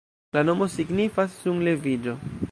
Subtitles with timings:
[0.37, 2.15] La nomo signifas "sunleviĝo".